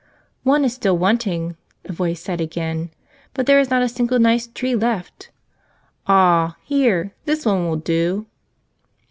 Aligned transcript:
"One 0.41 0.65
is 0.65 0.73
still 0.73 0.97
wanting," 0.97 1.57
a 1.85 1.93
voice 1.93 2.19
said 2.21 2.41
again, 2.41 2.89
"but 3.35 3.45
there 3.45 3.59
is 3.59 3.69
not 3.69 3.83
a 3.83 3.87
single 3.87 4.17
nice 4.17 4.47
tree 4.47 4.75
left. 4.75 5.29
Ah, 6.07 6.55
here, 6.63 7.13
this 7.25 7.45
one 7.45 7.67
will 7.69 7.75
do 7.77 8.25